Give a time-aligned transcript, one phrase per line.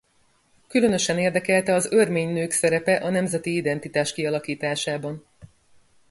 [0.67, 5.25] Különösen érdekelte az örmény nők szerepe a nemzeti identitás kialakításában.